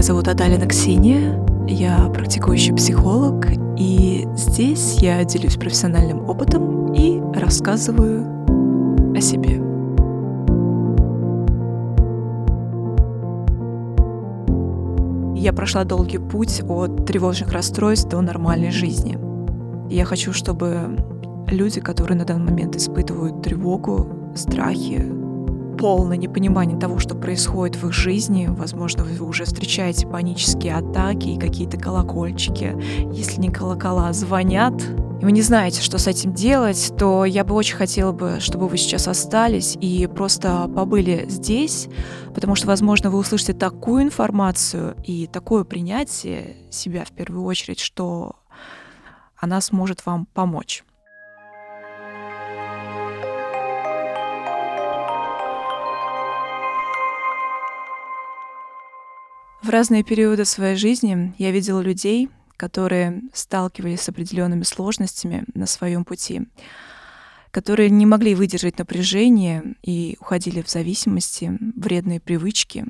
Меня 0.00 0.06
зовут 0.06 0.28
Адалина 0.28 0.66
Ксения, 0.66 1.38
я 1.68 2.08
практикующий 2.08 2.74
психолог, 2.74 3.48
и 3.76 4.26
здесь 4.34 4.94
я 4.94 5.22
делюсь 5.24 5.56
профессиональным 5.56 6.26
опытом 6.26 6.94
и 6.94 7.20
рассказываю 7.38 8.24
о 9.14 9.20
себе. 9.20 9.60
Я 15.38 15.52
прошла 15.52 15.84
долгий 15.84 16.16
путь 16.16 16.62
от 16.66 17.04
тревожных 17.04 17.52
расстройств 17.52 18.08
до 18.08 18.22
нормальной 18.22 18.70
жизни. 18.70 19.18
Я 19.92 20.06
хочу, 20.06 20.32
чтобы 20.32 20.96
люди, 21.46 21.82
которые 21.82 22.16
на 22.16 22.24
данный 22.24 22.46
момент 22.46 22.74
испытывают 22.74 23.42
тревогу, 23.42 24.06
страхи, 24.34 25.04
полное 25.80 26.18
непонимание 26.18 26.78
того, 26.78 26.98
что 26.98 27.14
происходит 27.14 27.76
в 27.76 27.88
их 27.88 27.94
жизни. 27.94 28.46
Возможно, 28.50 29.02
вы 29.02 29.18
уже 29.24 29.46
встречаете 29.46 30.06
панические 30.06 30.74
атаки 30.74 31.28
и 31.28 31.38
какие-то 31.38 31.78
колокольчики. 31.78 32.76
Если 33.10 33.40
не 33.40 33.48
колокола 33.48 34.12
звонят, 34.12 34.74
и 35.20 35.24
вы 35.24 35.32
не 35.32 35.40
знаете, 35.40 35.80
что 35.80 35.96
с 35.96 36.06
этим 36.06 36.34
делать, 36.34 36.92
то 36.98 37.24
я 37.24 37.44
бы 37.44 37.54
очень 37.54 37.76
хотела 37.76 38.12
бы, 38.12 38.40
чтобы 38.40 38.68
вы 38.68 38.76
сейчас 38.76 39.08
остались 39.08 39.78
и 39.80 40.06
просто 40.06 40.68
побыли 40.68 41.24
здесь, 41.28 41.88
потому 42.34 42.56
что, 42.56 42.66
возможно, 42.66 43.10
вы 43.10 43.18
услышите 43.18 43.54
такую 43.54 44.02
информацию 44.02 44.96
и 45.04 45.26
такое 45.26 45.64
принятие 45.64 46.56
себя 46.70 47.06
в 47.06 47.12
первую 47.12 47.44
очередь, 47.44 47.80
что 47.80 48.36
она 49.38 49.62
сможет 49.62 50.04
вам 50.04 50.26
помочь. 50.26 50.84
Разные 59.70 60.02
периоды 60.02 60.44
своей 60.44 60.76
жизни 60.76 61.34
я 61.38 61.50
видела 61.50 61.80
людей, 61.80 62.28
которые 62.56 63.22
сталкивались 63.32 64.02
с 64.02 64.08
определенными 64.08 64.64
сложностями 64.64 65.44
на 65.54 65.66
своем 65.66 66.04
пути, 66.04 66.42
которые 67.50 67.90
не 67.90 68.06
могли 68.06 68.34
выдержать 68.34 68.78
напряжение 68.78 69.76
и 69.82 70.16
уходили 70.20 70.62
в 70.62 70.68
зависимости, 70.68 71.56
вредные 71.76 72.20
привычки. 72.20 72.84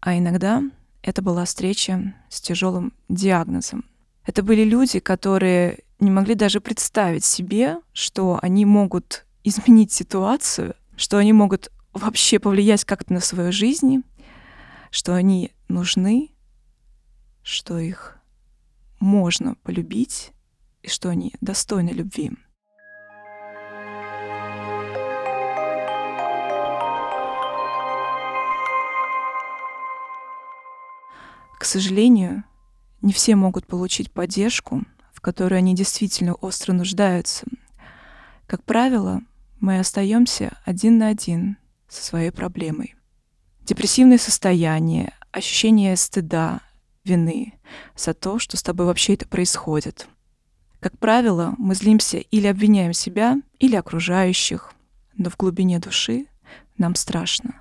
А 0.00 0.18
иногда 0.18 0.62
это 1.02 1.22
была 1.22 1.44
встреча 1.44 2.14
с 2.28 2.40
тяжелым 2.40 2.92
диагнозом. 3.08 3.84
Это 4.24 4.42
были 4.42 4.62
люди, 4.62 5.00
которые 5.00 5.80
не 5.98 6.10
могли 6.10 6.34
даже 6.34 6.60
представить 6.60 7.24
себе, 7.24 7.78
что 7.92 8.38
они 8.42 8.64
могут 8.64 9.24
изменить 9.42 9.92
ситуацию, 9.92 10.74
что 10.96 11.16
они 11.18 11.32
могут 11.32 11.70
вообще 11.92 12.38
повлиять 12.38 12.84
как-то 12.84 13.12
на 13.12 13.20
свою 13.20 13.52
жизнь, 13.52 14.02
что 14.90 15.14
они 15.14 15.52
нужны, 15.72 16.30
что 17.42 17.78
их 17.78 18.18
можно 19.00 19.56
полюбить 19.56 20.32
и 20.82 20.88
что 20.88 21.08
они 21.08 21.34
достойны 21.40 21.90
любви. 21.90 22.30
К 31.58 31.64
сожалению, 31.64 32.44
не 33.02 33.12
все 33.12 33.36
могут 33.36 33.66
получить 33.66 34.12
поддержку, 34.12 34.82
в 35.12 35.20
которой 35.20 35.58
они 35.58 35.74
действительно 35.74 36.34
остро 36.34 36.72
нуждаются. 36.72 37.46
Как 38.46 38.64
правило, 38.64 39.20
мы 39.60 39.78
остаемся 39.78 40.58
один 40.64 40.98
на 40.98 41.08
один 41.08 41.56
со 41.88 42.04
своей 42.04 42.32
проблемой. 42.32 42.96
Депрессивное 43.60 44.18
состояние, 44.18 45.12
ощущение 45.32 45.96
стыда, 45.96 46.60
вины 47.04 47.54
за 47.96 48.14
то, 48.14 48.38
что 48.38 48.56
с 48.56 48.62
тобой 48.62 48.86
вообще 48.86 49.14
это 49.14 49.26
происходит. 49.26 50.06
Как 50.80 50.98
правило, 50.98 51.54
мы 51.58 51.74
злимся 51.74 52.18
или 52.18 52.46
обвиняем 52.46 52.92
себя, 52.92 53.40
или 53.58 53.76
окружающих, 53.76 54.72
но 55.16 55.30
в 55.30 55.36
глубине 55.36 55.78
души 55.78 56.26
нам 56.76 56.94
страшно. 56.94 57.54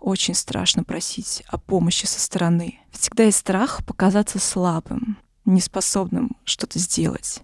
Очень 0.00 0.34
страшно 0.34 0.84
просить 0.84 1.42
о 1.48 1.58
помощи 1.58 2.06
со 2.06 2.20
стороны. 2.20 2.78
Всегда 2.92 3.24
есть 3.24 3.38
страх 3.38 3.84
показаться 3.84 4.38
слабым, 4.38 5.18
неспособным 5.44 6.36
что-то 6.44 6.78
сделать. 6.78 7.40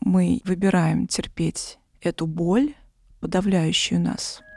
Мы 0.00 0.40
выбираем 0.44 1.06
терпеть 1.06 1.78
эту 2.00 2.26
боль, 2.26 2.74
подавляющую 3.20 4.00
нас— 4.00 4.42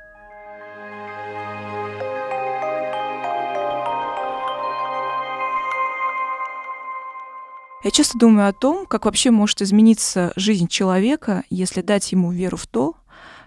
Я 7.85 7.91
часто 7.91 8.17
думаю 8.17 8.49
о 8.49 8.51
том, 8.51 8.87
как 8.87 9.05
вообще 9.05 9.29
может 9.29 9.61
измениться 9.61 10.33
жизнь 10.35 10.67
человека, 10.67 11.43
если 11.51 11.81
дать 11.81 12.11
ему 12.11 12.31
веру 12.31 12.57
в 12.57 12.65
то, 12.65 12.95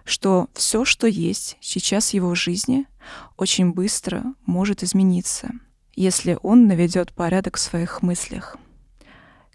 что 0.04 0.48
все, 0.54 0.84
что 0.84 1.08
есть 1.08 1.56
сейчас 1.60 2.10
в 2.10 2.14
его 2.14 2.36
жизни, 2.36 2.86
очень 3.36 3.72
быстро 3.72 4.22
может 4.46 4.84
измениться, 4.84 5.50
если 5.96 6.38
он 6.40 6.68
наведет 6.68 7.12
порядок 7.14 7.56
в 7.56 7.60
своих 7.60 8.00
мыслях. 8.00 8.56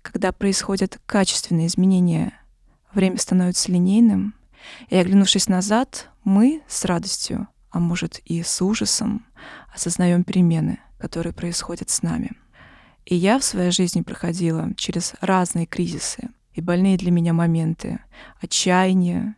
Когда 0.01 0.33
происходят 0.33 0.99
качественные 1.05 1.67
изменения, 1.67 2.33
время 2.93 3.19
становится 3.19 3.71
линейным, 3.71 4.35
и, 4.89 4.97
оглянувшись 4.97 5.47
назад, 5.47 6.09
мы 6.25 6.61
с 6.67 6.83
радостью, 6.83 7.47
а 7.69 7.79
может 7.79 8.19
и 8.25 8.43
с 8.43 8.61
ужасом, 8.61 9.25
осознаем 9.73 10.25
перемены, 10.25 10.81
которые 10.97 11.31
происходят 11.31 11.89
с 11.89 12.01
нами— 12.01 12.33
и 13.05 13.15
я 13.15 13.39
в 13.39 13.43
своей 13.43 13.71
жизни 13.71 14.01
проходила 14.01 14.73
через 14.75 15.13
разные 15.21 15.65
кризисы 15.65 16.29
и 16.53 16.61
больные 16.61 16.97
для 16.97 17.11
меня 17.11 17.33
моменты 17.33 17.99
отчаяния, 18.41 19.35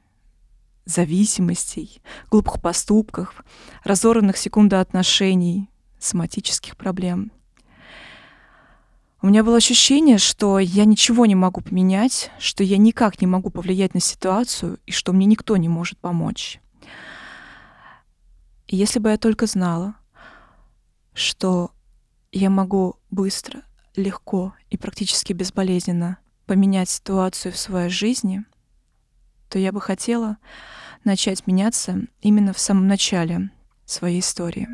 зависимостей, 0.86 2.02
глупых 2.30 2.62
поступков, 2.62 3.44
разорванных 3.84 4.38
секунды 4.38 4.76
отношений, 4.76 5.70
соматических 6.00 6.78
проблем. 6.78 7.32
У 9.22 9.28
меня 9.28 9.44
было 9.44 9.58
ощущение, 9.58 10.20
что 10.20 10.60
я 10.60 10.86
ничего 10.86 11.26
не 11.26 11.34
могу 11.34 11.62
поменять, 11.62 12.30
что 12.38 12.64
я 12.64 12.78
никак 12.78 13.20
не 13.22 13.26
могу 13.26 13.50
повлиять 13.50 13.96
на 13.96 14.00
ситуацию 14.00 14.78
и 14.86 14.92
что 14.92 15.14
мне 15.14 15.26
никто 15.26 15.58
не 15.58 15.68
может 15.68 15.98
помочь. 15.98 16.60
Если 18.68 19.00
бы 19.00 19.10
я 19.10 19.18
только 19.18 19.48
знала, 19.48 19.96
что 21.14 21.72
я 22.32 22.50
могу 22.50 22.96
быстро, 23.12 23.62
легко 23.96 24.54
и 24.70 24.78
практически 24.78 25.34
безболезненно 25.34 26.18
поменять 26.46 26.90
ситуацию 26.90 27.52
в 27.52 27.58
своей 27.58 27.90
жизни, 27.90 28.44
то 29.50 29.60
я 29.60 29.72
бы 29.72 29.82
хотела 29.82 30.38
начать 31.04 31.48
меняться 31.48 32.02
именно 32.22 32.54
в 32.54 32.60
самом 32.60 32.88
начале 32.88 33.52
своей 33.86 34.20
истории. 34.20 34.68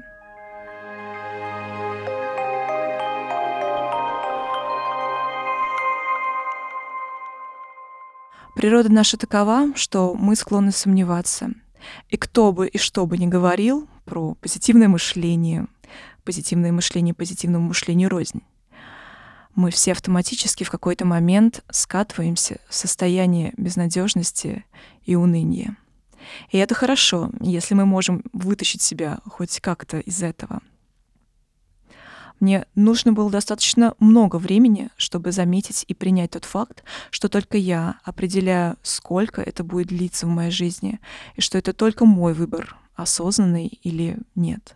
Природа 8.56 8.92
наша 8.92 9.18
такова, 9.18 9.74
что 9.76 10.14
мы 10.14 10.36
склонны 10.36 10.72
сомневаться. 10.72 11.52
И 12.10 12.18
кто 12.18 12.52
бы 12.52 12.68
и 12.68 12.78
что 12.78 13.06
бы 13.06 13.18
ни 13.18 13.26
говорил 13.26 13.88
про 14.06 14.36
позитивное 14.36 14.88
мышление, 14.88 15.68
позитивное 16.24 16.72
мышление 16.72 17.14
позитивному 17.14 17.70
мышлению 17.70 18.10
рознь. 18.10 18.42
Мы 19.56 19.70
все 19.72 19.92
автоматически 19.92 20.64
в 20.64 20.72
какой-то 20.72 21.06
момент 21.06 21.64
скатываемся 21.70 22.60
в 22.70 22.76
состояние 22.76 23.54
безнадежности 23.58 24.66
и 25.04 25.16
уныния. 25.16 25.76
И 26.52 26.58
это 26.58 26.76
хорошо, 26.76 27.32
если 27.42 27.74
мы 27.74 27.86
можем 27.86 28.24
вытащить 28.32 28.82
себя 28.82 29.20
хоть 29.26 29.60
как-то 29.60 30.00
из 30.00 30.24
этого. 30.24 30.62
Мне 32.40 32.66
нужно 32.74 33.14
было 33.14 33.30
достаточно 33.30 33.94
много 34.00 34.38
времени, 34.38 34.90
чтобы 34.98 35.32
заметить 35.32 35.86
и 35.88 35.94
принять 35.94 36.32
тот 36.32 36.46
факт, 36.46 36.84
что 37.12 37.30
только 37.30 37.56
я 37.58 38.00
определяю, 38.04 38.78
сколько 38.82 39.44
это 39.44 39.64
будет 39.64 39.88
длиться 39.88 40.26
в 40.26 40.30
моей 40.30 40.50
жизни, 40.50 41.00
и 41.36 41.42
что 41.42 41.60
это 41.60 41.72
только 41.72 42.06
мой 42.06 42.34
выбор, 42.34 42.76
осознанный 42.96 43.68
или 43.84 44.18
нет. 44.34 44.76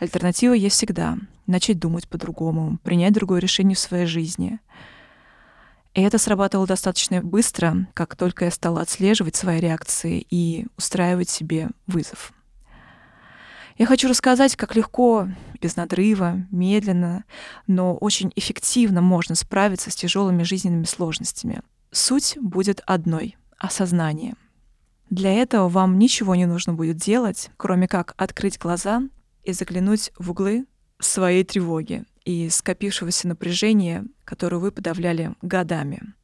Альтернатива 0.00 0.52
есть 0.52 0.76
всегда. 0.76 1.18
Начать 1.46 1.78
думать 1.78 2.08
по-другому, 2.08 2.78
принять 2.84 3.14
другое 3.14 3.40
решение 3.40 3.74
в 3.74 3.80
своей 3.80 4.06
жизни. 4.06 4.60
И 5.94 6.02
это 6.02 6.18
срабатывало 6.18 6.66
достаточно 6.66 7.20
быстро, 7.22 7.88
как 7.94 8.14
только 8.14 8.44
я 8.44 8.50
стала 8.50 8.82
отслеживать 8.82 9.34
свои 9.34 9.58
реакции 9.58 10.24
и 10.30 10.66
устраивать 10.76 11.30
себе 11.30 11.70
вызов. 11.86 12.32
Я 13.76 13.86
хочу 13.86 14.08
рассказать, 14.08 14.56
как 14.56 14.76
легко 14.76 15.28
без 15.60 15.76
надрыва, 15.76 16.46
медленно, 16.50 17.24
но 17.66 17.96
очень 17.96 18.32
эффективно 18.36 19.00
можно 19.00 19.34
справиться 19.34 19.90
с 19.90 19.96
тяжелыми 19.96 20.42
жизненными 20.42 20.84
сложностями. 20.84 21.62
Суть 21.90 22.36
будет 22.40 22.82
одной— 22.86 23.36
осознание. 23.58 24.34
Для 25.10 25.32
этого 25.32 25.68
вам 25.68 25.98
ничего 25.98 26.34
не 26.34 26.44
нужно 26.44 26.74
будет 26.74 26.96
делать, 26.96 27.50
кроме 27.56 27.88
как 27.88 28.14
открыть 28.16 28.58
глаза 28.58 29.02
и 29.44 29.52
заглянуть 29.52 30.12
в 30.18 30.30
углы 30.30 30.66
своей 30.98 31.44
тревоги 31.44 32.04
и 32.24 32.48
скопившегося 32.48 33.28
напряжения, 33.28 34.04
которое 34.24 34.58
вы 34.58 34.72
подавляли 34.72 35.34
годами. 35.42 36.14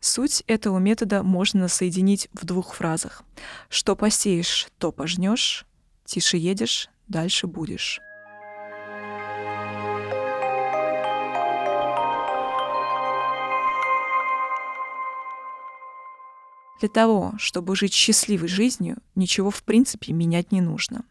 Суть 0.00 0.42
этого 0.46 0.78
метода 0.78 1.22
можно 1.22 1.66
соединить 1.68 2.28
в 2.34 2.44
двух 2.44 2.74
фразах. 2.74 3.22
Что 3.70 3.96
посеешь, 3.96 4.68
то 4.78 4.92
пожнешь, 4.92 5.64
тише 6.04 6.36
едешь, 6.36 6.90
дальше 7.08 7.46
будешь. 7.46 8.00
Для 16.80 16.90
того, 16.90 17.32
чтобы 17.38 17.74
жить 17.74 17.94
счастливой 17.94 18.48
жизнью, 18.48 18.98
ничего 19.14 19.50
в 19.50 19.62
принципе 19.62 20.12
менять 20.12 20.52
не 20.52 20.60
нужно. 20.60 21.06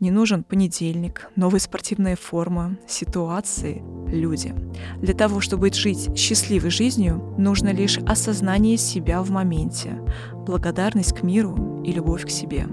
Не 0.00 0.10
нужен 0.10 0.42
понедельник, 0.42 1.30
новая 1.36 1.60
спортивная 1.60 2.16
форма, 2.16 2.76
ситуации, 2.88 3.80
люди. 4.08 4.52
Для 5.00 5.14
того, 5.14 5.40
чтобы 5.40 5.72
жить 5.72 6.10
счастливой 6.18 6.70
жизнью, 6.70 7.34
нужно 7.38 7.68
лишь 7.68 7.98
осознание 7.98 8.76
себя 8.76 9.22
в 9.22 9.30
моменте, 9.30 10.00
благодарность 10.34 11.12
к 11.16 11.22
миру 11.22 11.80
и 11.84 11.92
любовь 11.92 12.26
к 12.26 12.30
себе. 12.30 12.66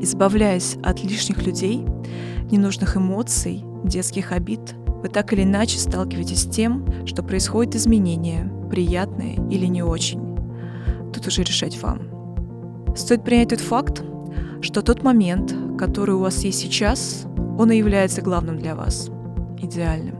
Избавляясь 0.00 0.76
от 0.80 1.02
лишних 1.02 1.44
людей, 1.44 1.84
ненужных 2.52 2.96
эмоций, 2.96 3.64
детских 3.82 4.30
обид, 4.30 4.76
вы 5.02 5.08
так 5.08 5.32
или 5.32 5.42
иначе 5.42 5.80
сталкиваетесь 5.80 6.42
с 6.42 6.48
тем, 6.48 6.86
что 7.04 7.24
происходят 7.24 7.74
изменения, 7.74 8.48
приятные 8.70 9.34
или 9.50 9.66
не 9.66 9.82
очень. 9.82 10.36
Тут 11.12 11.26
уже 11.26 11.42
решать 11.42 11.82
вам. 11.82 12.94
Стоит 12.94 13.24
принять 13.24 13.48
тот 13.48 13.60
факт, 13.60 14.04
что 14.64 14.80
тот 14.80 15.02
момент, 15.02 15.54
который 15.78 16.14
у 16.14 16.20
вас 16.20 16.42
есть 16.42 16.58
сейчас, 16.58 17.26
он 17.58 17.70
и 17.70 17.76
является 17.76 18.22
главным 18.22 18.58
для 18.58 18.74
вас, 18.74 19.10
идеальным. 19.58 20.16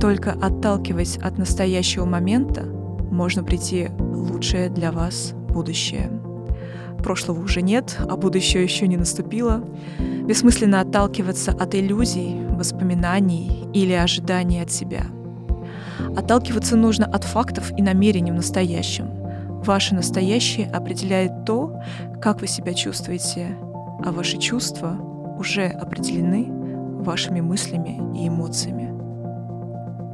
Только 0.00 0.32
отталкиваясь 0.32 1.18
от 1.18 1.36
настоящего 1.36 2.04
момента, 2.04 2.62
можно 3.10 3.42
прийти 3.42 3.88
лучшее 3.98 4.68
для 4.68 4.92
вас 4.92 5.32
будущее. 5.50 6.10
Прошлого 7.02 7.42
уже 7.42 7.62
нет, 7.62 7.98
а 8.08 8.16
будущее 8.16 8.62
еще 8.62 8.86
не 8.86 8.96
наступило. 8.96 9.64
Бессмысленно 9.98 10.80
отталкиваться 10.80 11.50
от 11.50 11.74
иллюзий, 11.74 12.36
воспоминаний 12.50 13.68
или 13.74 13.92
ожиданий 13.92 14.60
от 14.62 14.70
себя. 14.70 15.06
Отталкиваться 16.16 16.76
нужно 16.76 17.06
от 17.06 17.24
фактов 17.24 17.72
и 17.76 17.82
намерений 17.82 18.30
в 18.30 18.36
настоящем. 18.36 19.25
Ваше 19.66 19.96
настоящее 19.96 20.70
определяет 20.70 21.44
то, 21.44 21.82
как 22.20 22.40
вы 22.40 22.46
себя 22.46 22.72
чувствуете, 22.72 23.56
а 24.04 24.12
ваши 24.12 24.38
чувства 24.38 24.96
уже 25.38 25.66
определены 25.66 26.46
вашими 27.02 27.40
мыслями 27.40 28.00
и 28.16 28.28
эмоциями. 28.28 28.94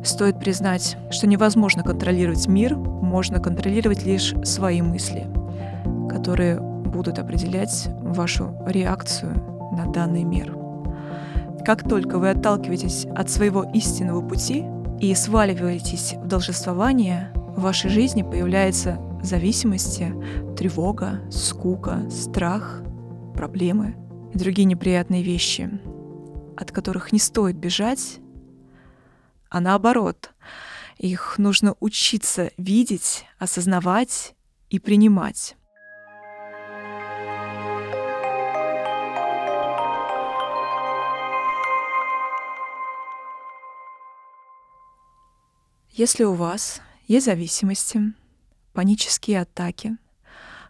Стоит 0.03 0.39
признать, 0.39 0.97
что 1.11 1.27
невозможно 1.27 1.83
контролировать 1.83 2.49
мир, 2.49 2.77
можно 2.77 3.41
контролировать 3.41 4.05
лишь 4.05 4.35
свои 4.43 4.81
мысли, 4.81 5.27
которые 6.09 6.59
будут 6.59 7.19
определять 7.19 7.89
вашу 8.01 8.57
реакцию 8.67 9.35
на 9.71 9.85
данный 9.93 10.25
мир. 10.25 10.57
Как 11.65 11.87
только 11.87 12.19
вы 12.19 12.31
отталкиваетесь 12.31 13.07
от 13.15 13.31
своего 13.31 13.65
истинного 13.75 14.27
пути 14.27 14.65
и 14.99 15.15
сваливаетесь 15.15 16.15
в 16.15 16.27
должествование, 16.27 17.31
в 17.55 17.61
вашей 17.61 17.91
жизни 17.91 18.23
появляются 18.23 18.99
зависимости, 19.25 20.15
тревога, 20.57 21.21
скука, 21.31 22.09
страх, 22.11 22.83
проблемы 23.35 23.97
и 24.35 24.39
другие 24.39 24.65
неприятные 24.65 25.23
вещи, 25.23 25.71
от 26.57 26.71
которых 26.73 27.13
не 27.13 27.19
стоит 27.19 27.57
бежать, 27.57 28.19
а 29.49 29.61
наоборот, 29.61 30.31
их 30.99 31.37
нужно 31.39 31.75
учиться 31.81 32.51
видеть, 32.57 33.27
осознавать 33.39 34.35
и 34.71 34.79
принимать. 34.79 35.57
Если 45.91 46.25
у 46.25 46.33
вас 46.33 46.81
есть 47.07 47.27
зависимости, 47.27 48.15
панические 48.73 49.43
атаки, 49.43 49.97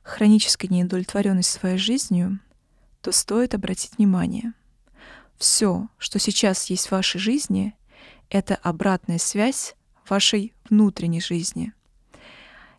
хроническая 0.02 0.70
неудовлетворенность 0.70 1.50
своей 1.50 1.78
жизнью, 1.78 2.40
то 3.00 3.12
стоит 3.12 3.54
обратить 3.54 3.96
внимание. 3.98 4.54
Все, 5.36 5.88
что 5.98 6.18
сейчас 6.18 6.70
есть 6.70 6.88
в 6.88 6.92
вашей 6.92 7.18
жизни, 7.18 7.74
это 8.30 8.54
обратная 8.56 9.18
связь 9.18 9.74
вашей 10.08 10.54
внутренней 10.68 11.20
жизни. 11.20 11.72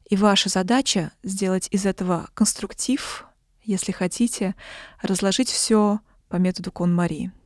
И 0.09 0.15
ваша 0.15 0.49
задача 0.49 1.11
сделать 1.23 1.67
из 1.71 1.85
этого 1.85 2.29
конструктив, 2.33 3.25
если 3.63 3.91
хотите, 3.91 4.55
разложить 5.01 5.49
все 5.49 5.99
по 6.29 6.35
методу 6.35 6.71
Кон-Мари— 6.71 7.31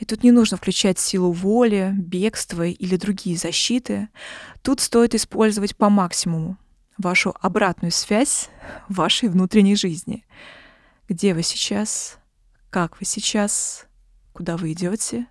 и 0.00 0.06
тут 0.06 0.22
не 0.22 0.30
нужно 0.32 0.56
включать 0.56 0.98
силу 0.98 1.30
воли, 1.30 1.92
бегства 1.94 2.66
или 2.66 2.96
другие 2.96 3.36
защиты. 3.36 4.08
Тут 4.62 4.80
стоит 4.80 5.14
использовать 5.14 5.76
по 5.76 5.90
максимуму 5.90 6.56
вашу 7.00 7.34
обратную 7.40 7.90
связь 7.92 8.48
вашей 8.88 9.28
внутренней 9.28 9.76
жизни. 9.76 10.24
Где 11.08 11.34
вы 11.34 11.42
сейчас, 11.42 12.18
как 12.70 13.00
вы 13.00 13.06
сейчас, 13.06 13.86
куда 14.32 14.56
вы 14.56 14.72
идете, 14.72 15.26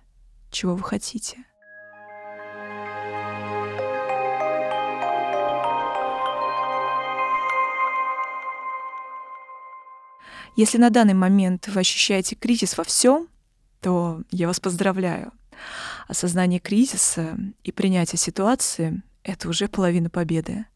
чего 0.50 0.74
вы 0.74 0.82
хотите. 0.82 1.38
Если 10.56 10.78
на 10.78 10.90
данный 10.90 11.14
момент 11.14 11.68
вы 11.68 11.80
ощущаете 11.80 12.34
кризис 12.34 12.76
во 12.76 12.84
всем, 12.84 13.28
то 13.80 14.22
я 14.30 14.46
вас 14.46 14.60
поздравляю. 14.60 15.32
Осознание 16.08 16.58
кризиса 16.58 17.38
и 17.62 17.72
принятие 17.72 18.18
ситуации— 18.18 19.02
это 19.22 19.48
уже 19.48 19.68
половина 19.68 20.10
победы. 20.10 20.66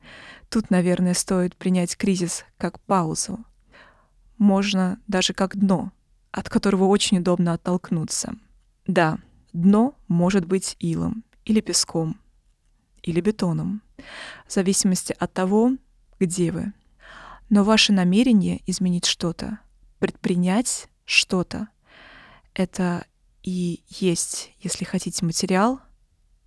Тут, 0.49 0.71
наверное, 0.71 1.15
стоит 1.15 1.57
принять 1.57 1.97
кризис 1.97 2.45
как 2.59 2.81
паузу. 2.81 3.45
Можно 4.39 5.01
даже 5.07 5.33
как 5.33 5.57
дно, 5.57 5.93
от 6.31 6.49
которого 6.49 6.85
очень 6.85 7.19
удобно 7.19 7.55
оттолкнуться. 7.55 8.35
Да, 8.87 9.19
дно 9.53 9.95
может 10.09 10.45
быть 10.45 10.77
илом 10.79 11.25
или 11.45 11.61
песком, 11.61 12.21
или 13.03 13.21
бетоном, 13.21 13.83
в 14.47 14.53
зависимости 14.53 15.15
от 15.19 15.33
того, 15.33 15.73
где 16.19 16.51
вы. 16.51 16.73
Но 17.51 17.65
ваше 17.65 17.93
намерение 17.93 18.63
изменить 18.67 19.07
что-то, 19.07 19.59
предпринять 19.99 20.89
что-то, 21.05 21.69
это 22.55 23.05
и 23.43 23.83
есть, 23.89 24.55
если 24.61 24.85
хотите, 24.85 25.25
материал, 25.25 25.81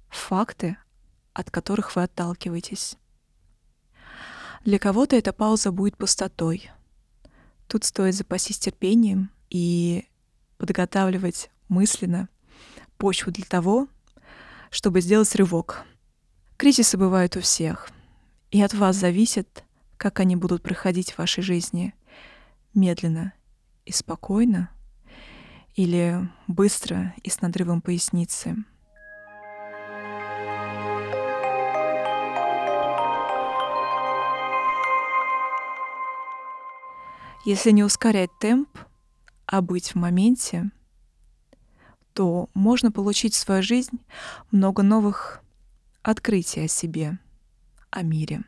факты, 0.10 0.78
от 1.38 1.52
которых 1.52 1.96
вы 1.96 2.04
отталкиваетесь. 2.04 2.98
Для 4.66 4.80
кого-то 4.80 5.16
эта 5.16 5.32
пауза 5.32 5.72
будет 5.72 5.96
пустотой. 5.98 6.72
Тут 7.68 7.84
стоит 7.84 8.16
запастись 8.16 8.60
терпением 8.60 9.30
и 9.50 10.08
подготавливать 10.58 11.52
мысленно 11.70 12.30
почву 12.98 13.32
для 13.32 13.46
того, 13.46 13.88
чтобы 14.72 15.02
сделать 15.02 15.36
рывок. 15.36 15.86
Кризисы 16.58 16.98
бывают 16.98 17.38
у 17.38 17.42
всех, 17.42 17.92
и 18.50 18.62
от 18.62 18.74
вас 18.74 18.96
зависит, 18.96 19.64
как 19.98 20.20
они 20.20 20.36
будут 20.36 20.64
проходить 20.64 21.12
в 21.12 21.20
вашей 21.20 21.44
жизни 21.44 21.94
медленно 22.74 23.34
и 23.86 23.92
спокойно— 23.92 24.72
или 25.78 26.28
быстро 26.48 27.14
и 27.24 27.30
с 27.30 27.40
надрывом 27.42 27.82
поясницы. 27.82 28.58
Если 37.48 37.72
не 37.72 37.86
ускорять 37.86 38.30
темп, 38.42 38.68
а 39.46 39.62
быть 39.62 39.92
в 39.92 39.96
моменте, 39.96 40.70
то 42.12 42.50
можно 42.54 42.92
получить 42.92 43.36
в 43.36 43.38
свою 43.38 43.64
жизнь 43.64 44.02
много 44.52 44.84
новых 44.84 45.40
открытий 46.02 46.66
о 46.66 46.68
себе, 46.68 47.20
о 47.90 48.02
мире, 48.02 48.44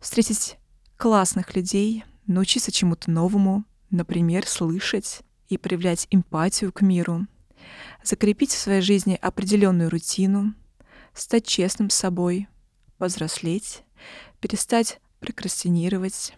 встретить 0.00 0.58
классных 0.96 1.54
людей, 1.54 2.04
научиться 2.26 2.72
чему-то 2.72 3.12
новому, 3.12 3.64
например, 3.90 4.44
слышать 4.48 5.20
и 5.48 5.56
проявлять 5.56 6.08
эмпатию 6.10 6.72
к 6.72 6.80
миру, 6.80 7.28
закрепить 8.02 8.50
в 8.50 8.58
своей 8.58 8.80
жизни 8.80 9.16
определенную 9.22 9.88
рутину, 9.88 10.52
стать 11.14 11.46
честным 11.46 11.90
с 11.90 11.94
собой, 11.94 12.48
повзрослеть, 12.98 13.84
перестать 14.40 15.00
прокрастинировать. 15.20 16.34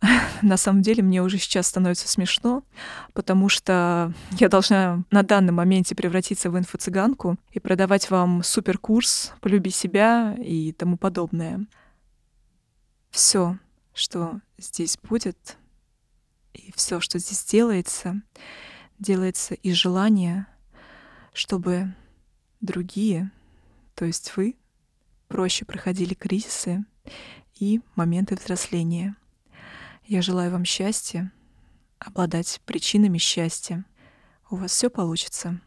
На 0.42 0.56
самом 0.56 0.82
деле 0.82 1.02
мне 1.02 1.22
уже 1.22 1.38
сейчас 1.38 1.66
становится 1.66 2.08
смешно, 2.08 2.62
потому 3.14 3.48
что 3.48 4.12
я 4.32 4.48
должна 4.48 5.02
на 5.10 5.22
данном 5.22 5.56
моменте 5.56 5.94
превратиться 5.94 6.50
в 6.50 6.56
инфо-цыганку 6.56 7.36
и 7.50 7.60
продавать 7.60 8.10
вам 8.10 8.42
суперкурс 8.42 9.32
«Полюби 9.40 9.70
себя» 9.70 10.36
и 10.38 10.72
тому 10.72 10.96
подобное. 10.96 11.66
Все, 13.10 13.58
что 13.94 14.40
здесь 14.58 14.98
будет, 15.02 15.56
и 16.52 16.72
все, 16.76 17.00
что 17.00 17.18
здесь 17.18 17.44
делается, 17.44 18.20
делается 18.98 19.54
из 19.54 19.74
желания, 19.74 20.46
чтобы 21.32 21.94
другие, 22.60 23.30
то 23.94 24.04
есть 24.04 24.32
вы, 24.36 24.56
проще 25.26 25.64
проходили 25.64 26.14
кризисы 26.14 26.84
и 27.58 27.80
моменты 27.96 28.36
взросления. 28.36 29.16
Я 30.10 30.22
желаю 30.22 30.50
вам 30.50 30.64
счастья, 30.64 31.30
обладать 31.98 32.62
причинами 32.64 33.18
счастья. 33.18 33.84
У 34.50 34.56
вас 34.56 34.70
все 34.70 34.88
получится. 34.88 35.60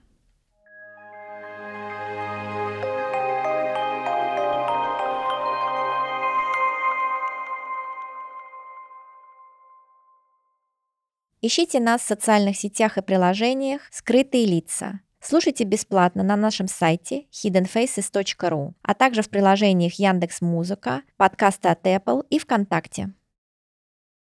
Ищите 11.44 11.80
нас 11.80 12.02
в 12.02 12.08
социальных 12.08 12.58
сетях 12.58 12.98
и 12.98 13.04
приложениях 13.04 13.82
«Скрытые 13.92 14.48
лица». 14.48 15.02
Слушайте 15.20 15.66
бесплатно 15.66 16.24
на 16.24 16.36
нашем 16.36 16.68
сайте 16.68 17.28
hiddenfaces.ru, 17.32 18.74
а 18.82 18.94
также 18.96 19.22
в 19.22 19.30
приложениях 19.30 19.94
Яндекс 20.00 20.42
Музыка, 20.42 21.04
подкасты 21.18 21.70
от 21.70 21.86
Apple 21.86 22.26
и 22.32 22.40
ВКонтакте. 22.40 23.14